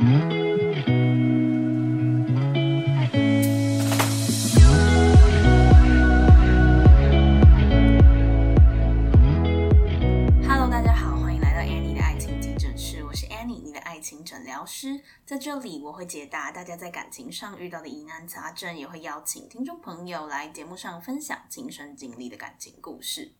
[0.00, 0.16] Hello，
[10.70, 15.02] 大家好，欢迎来到 Annie 的爱情急诊室，我是 Annie，你的爱情诊疗师。
[15.26, 23.34] 在这里，我会解答大家在感情上遇到的疑难杂症，也会邀请听众朋友来节目上分享亲身经历的感情故事。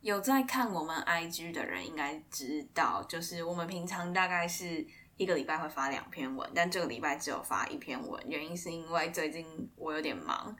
[0.00, 4.86] 有在看我们 IG 的人应该知道，就是我们平常大概是
[5.16, 9.46] 一个礼拜会发两篇文，但这个礼拜只有发一篇文，原因是因为最近
[9.76, 10.56] 我有点忙，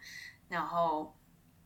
[0.48, 1.14] 然后。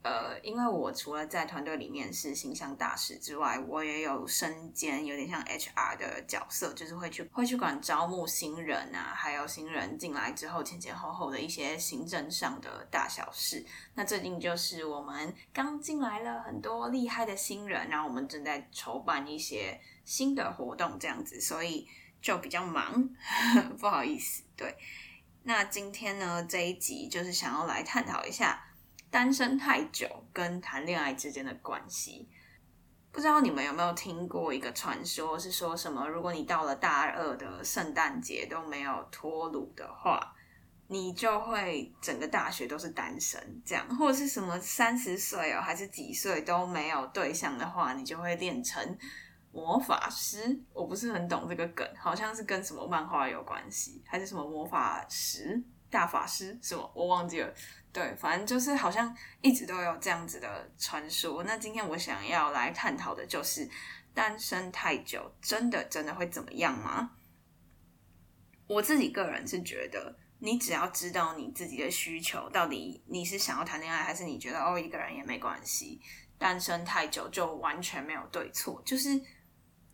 [0.00, 13.66] 呃，因为我除了在团队里面是形象大使之外，我也有身兼有点像 HR 的角色，就是会去会去管招募新人啊，还有新人进来之后前前后后的一些行政上的大小事。
[13.94, 21.86] 那最近就是我们刚进来了很多厉害的新人，然后我们正在筹办一些新的活动，这样子，所以
[22.20, 23.08] 就比较忙，
[23.78, 24.42] 不好意思。
[24.56, 24.76] 对，
[25.42, 28.64] 那今天呢这一集就是想要来探讨一下。
[29.10, 32.28] 单身太久跟谈恋爱之间的关系，
[33.10, 36.06] 不知道你们有没有听过一个传说，是说什么？
[36.06, 40.34] 如果你到了大二的圣诞节都没有脱乳的话，
[40.88, 48.98] 你就会整个大学都是单身，这样，或者是什么三十岁哦，还是几岁都没有对象的话，你就会练成
[49.58, 50.56] 魔法师。
[50.72, 57.52] 我不是很懂这个梗，好像是跟什么漫画有关系，还是什么魔法师、大法师什么，我忘记了。
[57.92, 61.42] 对，反正就是好像一直都有这样子的传说。
[61.42, 63.68] 那今天我想要来探讨的就是
[64.14, 67.12] 单身太久，真的真的会怎么样吗？
[68.68, 75.98] 我自己个人是觉得，你只要知道你自己的需求，到底你是想要谈恋爱，还是你觉得哦一个人也没关系，
[76.36, 78.80] 单身太久就完全没有对错。
[78.84, 79.18] 就是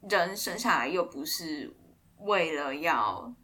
[0.09, 1.75] 人生下来又不是
[2.19, 3.35] 为了要。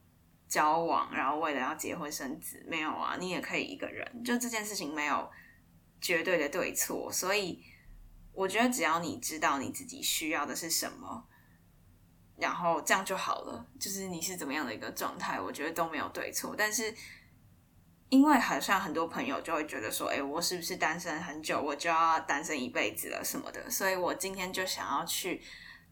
[0.50, 4.24] 交往，然后为了要结婚生子，没有啊，你也可以一个人。
[4.24, 5.30] 就这件事情没有
[6.00, 7.62] 绝对的对错，所以
[8.32, 11.24] 我觉得只要你知道你自己需要的是什么，
[12.36, 13.64] 然后这样就好了。
[13.78, 16.52] 就是你是怎么样的一个状态，我觉得都没有对错。
[16.58, 16.92] 但是
[18.08, 23.70] 因为好像很多朋友就会觉得说，哎，我是不是单身很久，我就要单身一辈子了什么的？
[23.70, 25.40] 所以我今天就想要去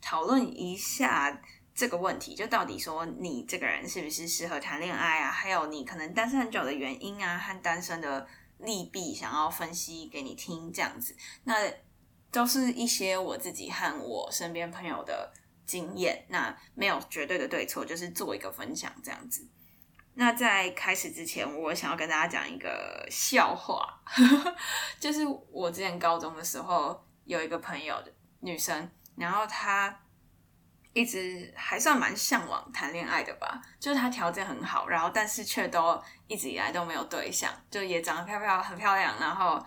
[0.00, 1.40] 讨论一下。
[1.74, 5.30] 这个问题就到底说你这个人是不是适合谈恋爱啊？
[5.30, 8.26] 还有你可能单身很久的原因啊，和单身的
[8.58, 11.54] 利弊，想要分析给你听，这样子，那
[12.32, 15.32] 都是一些我自己和我身边朋友的
[15.64, 19.46] 经验，那没有绝对的对错，就是做一个分享这样子。
[20.14, 24.02] 那在开始之前，我想要跟大家讲一个笑话，
[24.98, 25.20] 就是
[25.52, 29.94] 我之前高中的时候有一个朋友的女生，然后他。
[30.94, 39.64] 一直还算蛮向往谈恋爱的吧，就是他条件很好，然后但是却都一直以来都没有对象，就也长得漂漂很漂亮，然后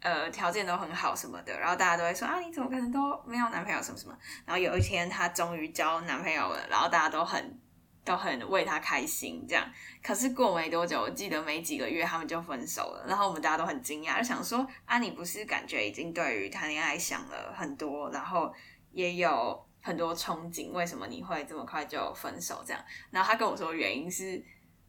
[0.00, 7.60] 呃条件都很好什么的，然后大家都会说啊你怎么可能都没有男朋友什么什么，然后有一天她终于交男朋友了，然后大家都很
[8.08, 9.64] 都很为他开心这样，
[10.02, 18.52] 可是过没多久，我记得没几个月他们就分手了，然后我们大家都很惊讶，就想说啊你不是感觉已经对于谈恋爱想了很多，然后
[18.92, 19.64] 也有。
[19.80, 22.62] 很多憧憬，为什么你会这么快就分手？
[22.66, 24.44] 这样，然后他跟我说原因是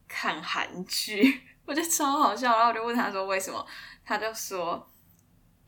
[0.09, 2.51] 看韩剧， 我觉得超好笑。
[2.51, 3.66] 然后我就问他说为什么，
[4.03, 4.86] 他就说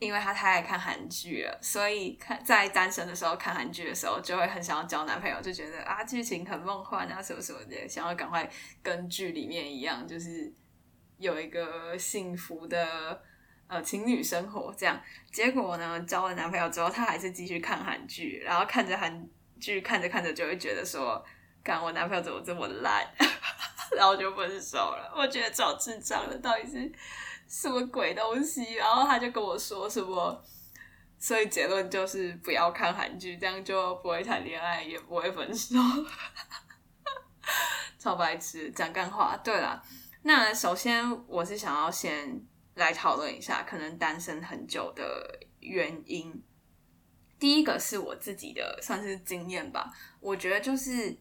[0.02, 8.50] 因为他太爱看韩剧了，所以看在单身的时候看韩剧的时候，就会很想要交男朋友，就觉得啊剧情很梦幻啊什么什么的，想要赶快
[8.82, 10.52] 跟剧里面一样，就是
[11.18, 13.22] 有一个幸福的。
[13.68, 15.02] 呃，情侣生活这样，
[15.32, 19.26] 结果呢，交了男朋友之后，他还是继续看韩剧，然后看着韩
[19.62, 21.24] 剧，看着看着就会觉得说，
[21.64, 23.08] 看我男朋友怎么这么烂，
[23.96, 25.14] 然后就分手了。
[25.16, 26.92] 我觉得找智障的到底是
[27.52, 28.76] 什么鬼东西？
[28.76, 30.42] 然后他就跟我说什么，
[31.20, 35.76] 所以结论就是不要看韩剧，这样就不会谈恋爱，也不会分手。
[38.00, 39.36] 超白痴，讲干话。
[39.44, 39.84] 对了，
[40.24, 42.42] 那首先我是想要先。
[42.76, 46.42] 来讨论一下可能单身很久的原因。
[47.38, 51.16] 第一个是我自己的算是经验吧，我觉得就是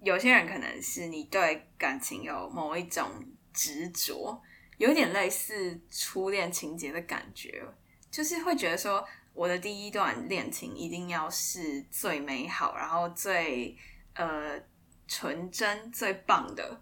[0.00, 3.06] 有些人可能是你对感情有某一种
[3.52, 4.42] 执着，
[4.80, 7.62] 有点类似初恋情节的感觉，
[8.10, 13.76] 就是会觉得说我的第一段恋情一定要是最美好，然后最
[14.14, 14.58] 呃
[15.06, 16.80] 纯真、最棒的。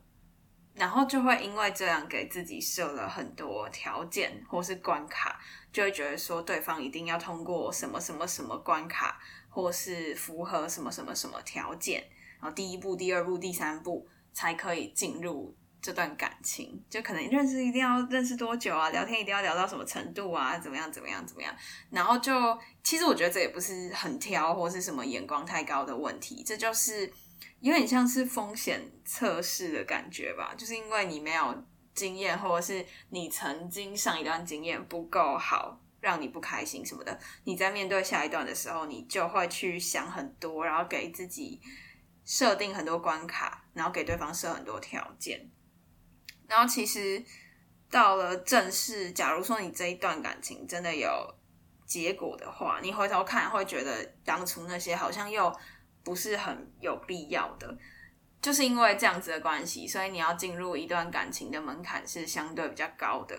[0.75, 5.37] 然后就会因为这样给自己设了很多条件或是关卡，
[5.73, 12.09] 就会觉得说对方一定要通过什么什么什么关卡，或是符合什么什么什么条件，
[12.41, 16.83] 然后第一步、第二步、第三步才可以进入这段感情。
[16.89, 18.91] 就可能认识一定要认识多久啊？
[18.91, 20.59] 聊天一定要聊到什么程度啊？
[20.59, 20.91] 怎么样？
[20.91, 21.27] 怎么样？
[21.27, 21.55] 怎么样？
[21.91, 27.13] 然后就其实我觉得这也不是很挑或是什么眼光太高的问题，这就是
[27.61, 30.55] 有点像是风险测试的感觉吧。
[30.57, 31.65] 就是因为你没有
[31.95, 35.81] 经验，或者是你曾经上一段经验不够好。
[36.01, 41.61] 让你不开心什么的，你在面对下一段的时候，你就会去想很多，然后给自己
[42.25, 45.51] 设定很多关卡，然后给对方设很多条件。
[46.49, 47.23] 然后其实
[47.89, 51.09] 到了正式，假如说你这一段感情真的有
[51.87, 55.55] 结果的话，你回头看会觉得当初那些好像又
[56.03, 57.79] 不是很有必要的，
[58.43, 63.39] 就是因为这样子的关系，所以你要进入一段感情的门槛是相对比较高的。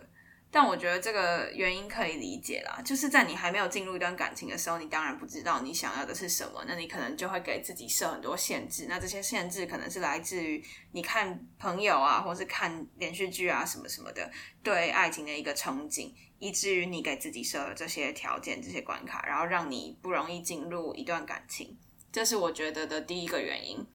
[0.52, 8.88] 但我觉得这个原因可以理解啦，就是在你还没有进入一段感情的时候，你当然不知道你想要的是什么，那你可能就会给自己设很多限制。
[8.90, 14.28] 那这些限制可能是来自于你看朋友啊，或是看连续剧啊什么什么的，
[14.64, 21.78] 对爱情的一个憧憬，以至于你给自己设了这些条件、这些关卡，然后让你不容易进入一段感情。
[22.12, 23.86] 这是我觉得的第一个原因。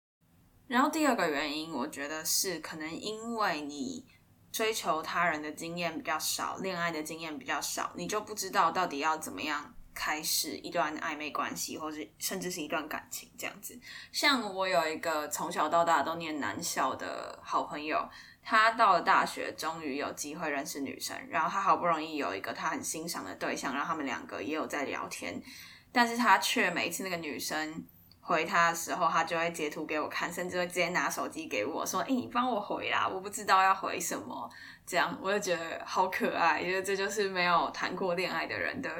[0.68, 4.06] 然后第二个原因，我觉得是可能因为你。
[4.54, 13.76] 追求他人的经验比较少，恋爱的经验比较少，你就不知道到底要怎么样开始一段暧昧关系，或者甚至是一段感情这样子。
[14.12, 18.08] 像我有一个从小到大都念男校的好朋友，
[18.44, 25.42] 他到了大学终于有机会认识女生，然后他好不容易有一个他很欣赏的对象，然后他们两个也有在聊天，
[25.90, 27.84] 但是他却每一次那个女生。
[28.26, 34.50] 回他的时候，他就会截图给我看，甚至会直接拿手机给我说：“哎，你帮我回啦，我不知道要回什么。”
[34.86, 38.90] 这样我就觉得好可爱，因为这就是没有谈过恋爱的人的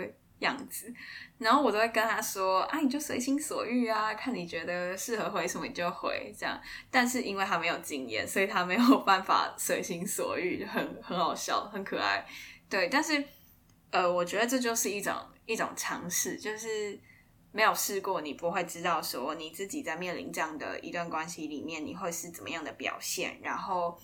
[0.40, 0.92] 样子。
[1.38, 6.60] 然后我都会跟他说：“啊，你就随心所欲啊，看你觉得适合回什么你就回。”这样，
[6.90, 12.26] 但是因为他没有经验，所以他没有办法随心所欲，就很很好笑，很可爱。
[12.68, 13.24] 对，但是
[13.90, 15.14] 呃，我觉得这就是一种
[15.46, 17.00] 一种尝试，就是。
[17.54, 23.38] 没有试过，你不会知道说你自己在面临这样的一段关系里面，你会是怎么样的表现。
[23.40, 23.96] 然后，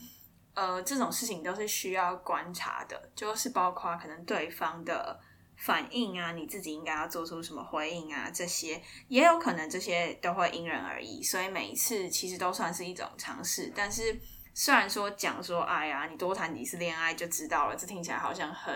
[0.55, 5.19] 呃，这种事情都是需要观察的，就是包括可能对方的
[5.57, 11.21] 反应啊，你自己应该要做出什么回应啊，这些也有可能这些都会因人而异。
[11.21, 13.73] 所以每一次其实都算是一种尝试。
[13.75, 14.17] 但是
[14.55, 18.73] 虽然说讲说，哎呀，你多谈几次恋爱就知道了，这听起来好像很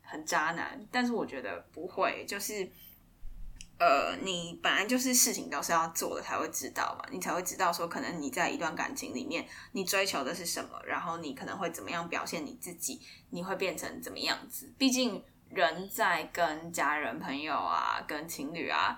[0.00, 2.68] 很渣男，但是我觉得不会，就是。
[3.78, 14.72] 呃，你本来就是事情都是要做的才会知道嘛，你才会知道说，可能你在一段感情里面，你追求的是什么，然后你可能会怎么样表现你自己，你会变成怎么样子。
[14.78, 15.20] 毕竟
[15.50, 18.96] 人在跟家人、朋友啊、跟情侣啊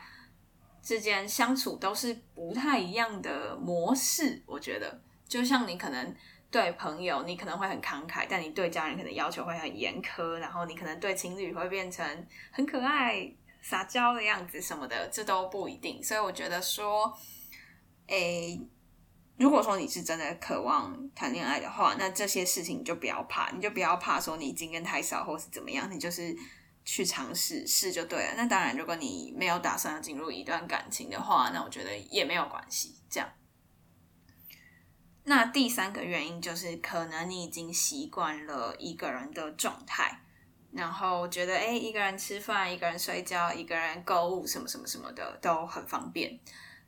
[0.82, 4.42] 之间相处都是不太一样的模式。
[4.44, 6.14] 我觉得，就像你可能
[6.50, 13.32] 对朋友，你可能会很慷慨，但你对家人可能要求会很严苛，然后你可能对情侣会变成很可爱。
[13.66, 16.02] 撒娇的样子什么的，这都不一定。
[16.02, 17.16] 所以我觉得说，
[18.08, 18.60] 诶，
[19.38, 26.36] 如果说你是真的渴望谈恋爱的话，那这些事情你就不要怕，你就不要怕说你经验太少或是怎么样，你就是
[26.84, 28.34] 去尝试试就对了。
[28.36, 32.94] 那当然，如果你没有打算要进入一段感情的话，那我觉得也没有关系。
[33.08, 33.32] 这样，
[35.24, 40.20] 那第三个原因就是，可能你已经习惯了一个人的状态。
[40.76, 46.38] 然后觉得，哎，一个人吃饭，一个人睡觉，一个人购物，什么什么什么的都很方便。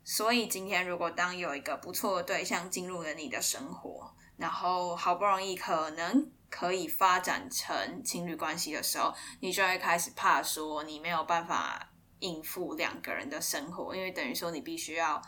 [0.03, 11.89] 所以今天如果当有一个不错的对象进入了你的生活，然后好不容易可能可以发展成情侣关系的时候，你就会开始怕说你没有办法
[12.19, 15.21] 应付两个人的生活，因为等于说你必须要。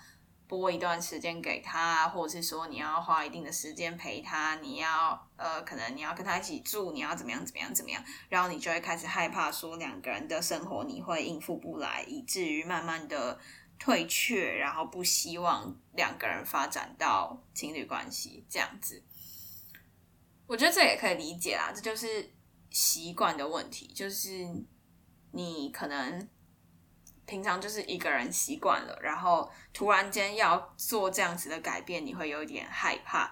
[0.49, 13.39] 拨一段时间给他，或者是说你要花一定的时间陪他，你要呃，可能你要跟他一起住，你要怎么样怎么样怎么样，然后你就会开始害怕说两个人的生活你会应付不来，以至于慢慢的
[13.77, 19.03] 退却，然后不希望两个人发展到情侣关系这样子。
[20.47, 22.33] 我觉得这也可以理解啦，这就是
[22.71, 24.65] 习惯的问题，就是
[25.31, 26.27] 你可能。
[27.29, 33.31] 平常就是一个人习惯了，然后突然间要做这样子的改变，你会有点害怕。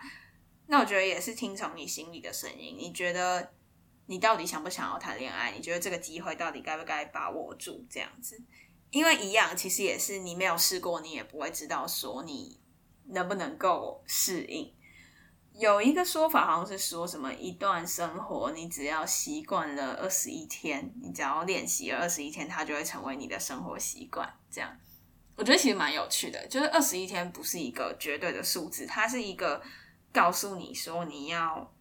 [0.67, 3.51] 那我觉得也是听从你心里的声音，你觉得
[4.05, 5.51] 你到底想不想要谈恋爱？
[5.51, 7.83] 你觉得这个机会到底该不该把握住？
[7.89, 8.39] 这样子，
[8.91, 12.61] 因为一样，其实也是你没有试过，你也不会知道说你
[13.05, 14.71] 能不能够适应。
[15.57, 24.31] 有一个说法，好像是说什么一段生活，你只要习惯了二十一天，你只要练习了二十一天，它就会成为你的生活习惯。
[24.51, 24.77] 这样，
[25.35, 29.59] 我觉得其实蛮有趣的，就是二十一天不是一个绝对的数字，它是一个
[30.13, 31.73] 告诉你说你要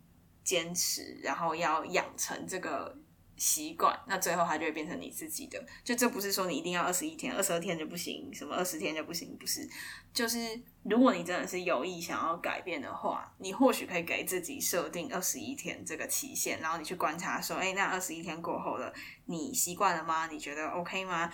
[0.43, 2.97] 坚持，然后要养成这个
[3.37, 5.63] 习惯，那最后它就会变成你自己的。
[5.85, 9.69] 就这不是说你一定要二十一天、二十二天就不行，什么二十天就不行，不是。
[10.13, 10.39] 就是
[10.85, 18.93] 如果你真的是有意想要改变的话，你或许可以给自己设定二十一天这个期限，然后你去观察说，哎，那二十一天过后了，
[19.27, 20.27] 你习惯了吗？
[20.29, 21.31] 你觉得 OK 吗？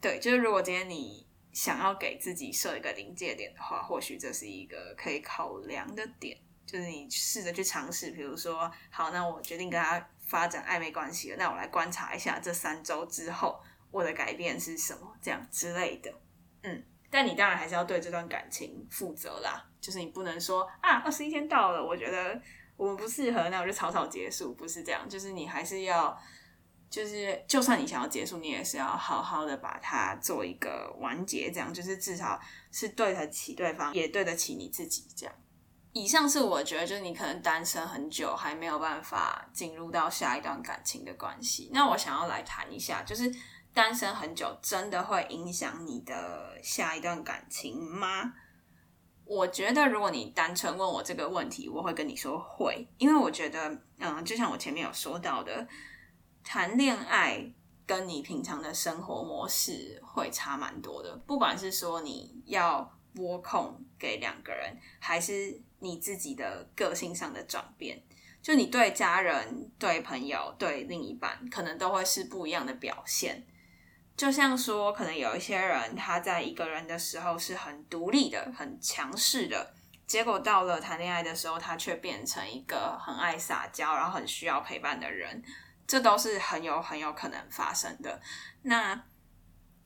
[0.00, 6.36] 对，就是如果今天你想要给自己设一个临界点的话，或许这是一个可以考量的点。
[6.66, 10.00] 就是你试着去尝试，比如说，好，那我决定跟他
[10.34, 13.62] 发展暧昧关系了，那我来观察一下这三周之后
[13.92, 16.12] 我的改变是什么，这样之类的。
[16.64, 19.64] 嗯，但你当然还是要对这段感情负责啦。
[19.80, 22.40] 就是你不能说啊，二十一天到了，我觉得
[22.76, 25.08] 我们不适合，那我就草草结束，不是这样。
[25.08, 26.18] 就是你还是要。
[26.90, 35.04] 就是，就算你想要结束，你也是要好好的把它做一个完结，这样就是至少是对得起对方，也对得起你自己。
[35.16, 35.34] 这样，
[35.94, 41.70] 以上是我觉得，就是你可能单身很久，还没有办法进入到下一段感情的关系。
[41.72, 43.32] 那我想要来谈一下，就是
[43.72, 48.34] 单身很久真的会影响你的下一段感情吗？
[49.24, 55.66] 我觉得，如果你单纯问我这个问题，我会跟你说会，因为我觉得，嗯，就像我前面有说到的。
[56.46, 57.42] 谈恋爱
[57.86, 68.02] 跟你平常的生活模式会差蛮多的，不管是说你要拨控给两个人，还是你自己的个性上的转变，
[68.42, 73.46] 就你对家人、对朋友、对另一半，可能都会是不一样的表现。
[74.16, 79.74] 就像说，可能有一些人他在一个人的时候是很独立的、很强势的，
[80.06, 85.42] 结果到了谈恋爱的时候，他却变成一个很爱撒娇，然后很需要陪伴的人。
[85.86, 88.18] 这都是很有很有可能发生的。
[88.62, 89.04] 那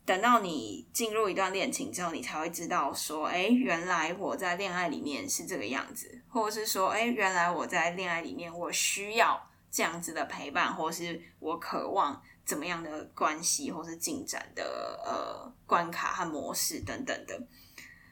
[0.09, 9.39] 等到你进入一段恋情之后，你才会知道说，哎，原来我在恋爱里面是这个样子，或者是说，哎，原来我在恋爱里面我需要
[9.71, 17.39] 这样子的陪伴，或是我渴望怎么样的关系，或是进展的呃关卡和模式等等的。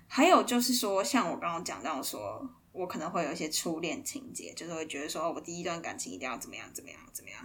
[0.07, 2.47] 还有就是说，像我刚刚讲到说。
[2.77, 7.41] 我可能会有一些初恋情节，就是会觉得说，我第一段感情一定要怎么样怎么样怎么样。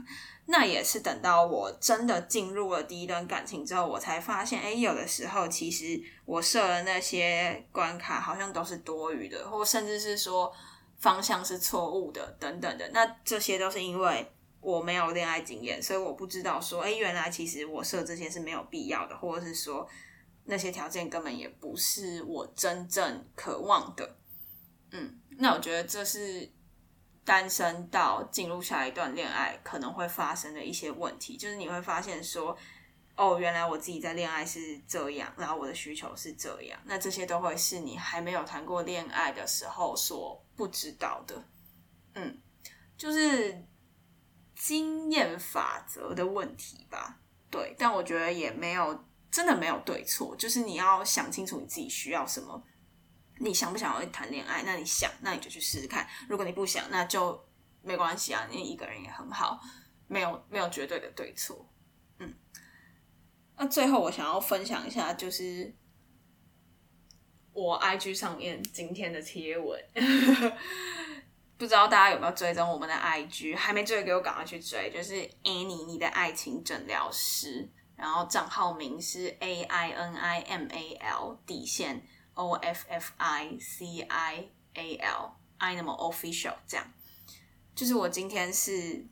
[0.45, 10.51] 那也是等到我真的进入了第一段感情之后，我才发现，哎，有的时候其实我设的那些关卡好像都是多余的，或甚至是说
[10.97, 12.89] 方向是错误的等等的。
[12.89, 19.87] 那这些都是因为我没有恋爱经验，所以我不知道说，哎，原来其实我设这些是没有必要的，或者是说
[20.43, 24.17] 那些条件根本也不是我真正渴望的。
[24.91, 25.19] 嗯。
[25.37, 26.47] 那我觉得这是
[27.23, 32.55] 单身到进入下一段恋爱可能会发生的一些问题，就是你会发现说，
[33.15, 41.43] 哦，原来我自己在恋爱是这样，然后我的需求是这样，那这些都会是你还没有谈过恋爱的时候所不知道的。
[42.13, 42.39] 嗯，
[42.97, 43.65] 就是
[44.55, 47.19] 经验法则的问题吧。
[47.49, 52.63] 对，但我觉得也没有真的没有对错，就是你要想清楚你自己需要什么。
[53.43, 54.61] 你想不想要谈恋爱？
[54.63, 56.07] 那你想，那你就去试试看。
[56.29, 57.43] 如果你不想，那就
[57.81, 59.59] 没关系啊，你一个人也很好，
[60.07, 61.67] 没有没有绝对的对错。
[62.19, 62.31] 嗯，
[63.57, 65.73] 那最后我想要分享一下，就是
[67.51, 69.83] 我 IG 上面今天的贴文，
[71.57, 73.57] 不知道大家有没有追踪我们的 IG？
[73.57, 74.91] 还没追，给我赶快去追。
[74.91, 82.05] 就是 Annie，你的爱情诊疗师，然后账号名是 A I N I M A L 底线。
[82.33, 86.93] O F F I C I A L I 那么 official 这样，
[87.75, 89.05] 就是我今天是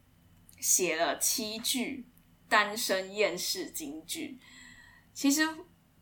[0.60, 2.08] 写了七句
[2.48, 4.40] 单身厌世金句。
[5.14, 5.48] 其实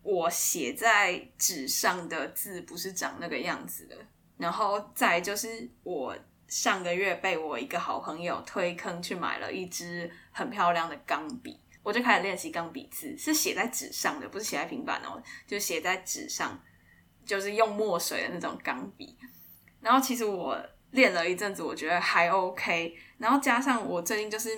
[0.04, 3.96] 我写在纸上的字不是长那个样子的。
[4.38, 6.16] 然后再就是我
[6.48, 16.64] 上个月被我一个好朋友推坑去买了一支很漂亮的钢笔，我就开始练习钢笔字，是写在纸上的，不是写在平板哦，就写在纸上。
[17.28, 19.16] 就是用墨水的那种钢笔，
[19.82, 20.58] 然后其实我
[20.92, 22.96] 练了一阵子，我觉得还 OK。
[23.18, 24.50] 然后加上我最近就是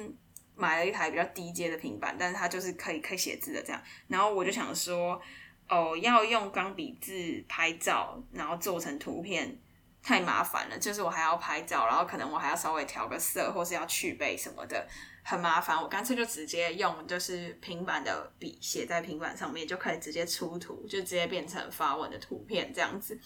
[0.55, 3.81] 买了一台比较低阶的平板，但是它就是可以可以写字的这样。
[4.07, 5.19] 然后我就想说，
[5.67, 9.57] 哦，要用钢笔字拍照，然后做成图片
[10.01, 14.87] 太麻烦了，就是我还要拍照，然后可能我还要稍微调个色，或是要去背什么的。
[15.21, 23.19] 很麻烦，我干脆就直接用就是平板的笔写在平板上面，就可以直接出图，就直接变成发文的图片这样子。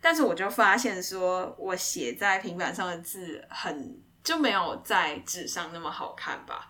[0.00, 6.68] 但是我就发现说，我写在平板上的字很就没有在纸上那么好看吧？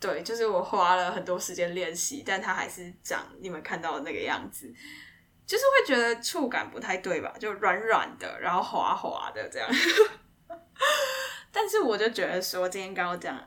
[0.00, 4.72] 对，就是我花了很多时间练习，但它还是长你们看到的那个样子。
[5.46, 7.34] 就是会觉得触感不太对吧？
[7.38, 9.68] 就软软的，然后滑滑的这样。
[11.52, 13.38] 但是我就觉得说，今天刚刚讲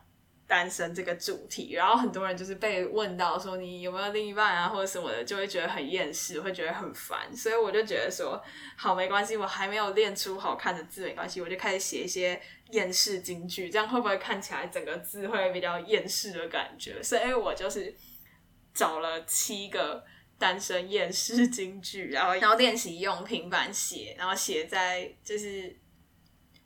[0.48, 7.36] 单身这个主题，然后很多人就是被问到说你有没有另一半啊，或者什么的，就会觉得很厌世，会觉得很烦。
[7.36, 8.42] 所以我就觉得说，
[8.78, 17.04] 好没关系，我还没有练出好看的字没关系，我就开始写一些厌世金句，这样会不会看起来整个字会比较厌世的感觉？
[17.04, 17.94] 所以我就是
[18.74, 20.06] 找了七个
[20.38, 25.78] 单身厌世金句，然后然后练习用平板写，然后写在就是。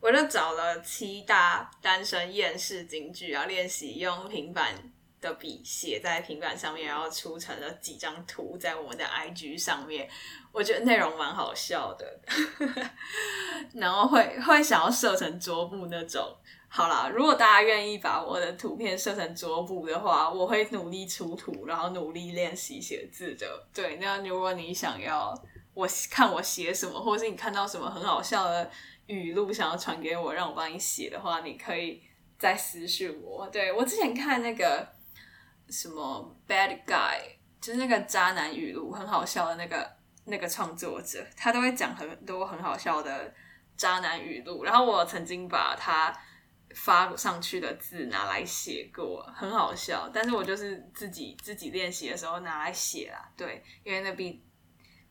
[0.04, 4.74] 我就找了七大单身厌世金句，然后练习用平板
[5.22, 10.10] 的笔写在平板上面，然后出成了几张图在我们的 IG 上面。
[10.51, 12.20] 我觉得内容蛮好笑的，
[13.75, 16.36] 然后会会想要设成桌布那种。
[16.74, 23.68] 好啦，如果大家愿意把我的图片设成桌布的话，我会努力出图，然后努力练习写字的。
[23.74, 25.38] 对，那如果你想要
[25.74, 28.72] 我看我写什么，或是你看到什么很好笑的。
[29.08, 32.01] 语录想要传给我，让我帮你写的话，你可以
[32.40, 33.46] 再私信我。
[33.50, 34.88] 对我之前看那个
[35.68, 37.18] 什么 Bad Guy，
[37.60, 39.92] 就是那个渣男语录，很好笑的那个
[40.24, 43.34] 那个创作者，他都会讲很多很好笑的
[43.75, 44.63] 渣男语录。
[44.63, 46.18] 然后我曾经把他
[46.75, 50.10] 发上去的字拿来写过，很好笑。
[50.13, 54.44] 但是我就是自己自己练习的时候拿来写啦，对，因为那毕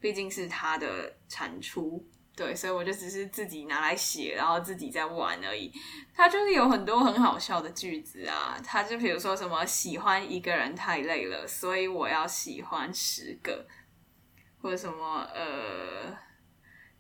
[0.00, 2.06] 毕竟是他的产出。
[2.36, 5.70] 对，所以我就只是自己拿来写，然后自己在玩而已。
[6.14, 13.66] 他就是有很多很好笑的句子啊，他就比如说什么喜欢一个人太累了，所以我要喜欢十个，
[14.62, 16.16] 或者什么呃，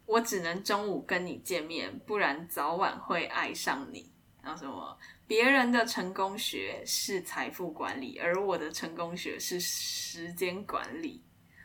[0.04, 4.09] 我只能中午跟你见面，不然早晚会爱上你。
[4.42, 11.24] 然后什么别人的成功学是财富管理，而我的成功学是时间管理，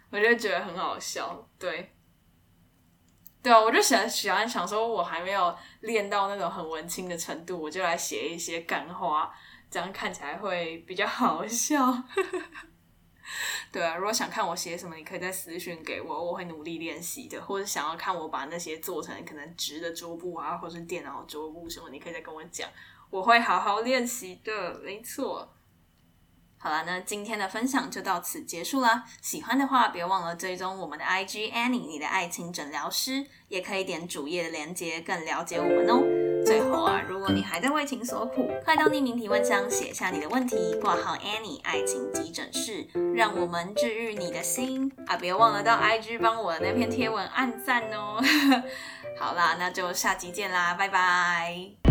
[0.10, 1.92] 我就觉得很好笑，对。
[3.42, 9.32] 对啊，我就喜欢喜欢想说，我还没有练到那种很文青的程度，我就来写一些干花，
[9.70, 11.80] 这样看起来会比较好笑。
[13.72, 17.42] 对啊，如果想看我写什么，你可以在私讯给我，我会努力练习的。
[17.42, 22.70] 或者想要看我把那些做成可能直的桌布啊，或是电脑桌布什么，你可以再跟我讲，
[23.10, 24.80] 我会好好练习的。
[24.84, 25.52] 没错。
[26.58, 29.04] 好了，那今天的分享就到此结束啦。
[29.22, 36.25] 喜欢的话，别忘了追踪我们的 IG Annie，你的爱情诊疗师，也可以点主页的链接，更了解我们哦。
[36.46, 45.18] 最后啊，如果你还在为情所苦，快到匿名提问箱写下你的问题，挂号 Annie 爱情急诊室，让我们治愈你的心啊！
[45.18, 48.22] 别忘了到 IG 帮我的那篇贴文按赞哦。
[49.18, 51.85] 好啦，那就下集见啦，拜拜。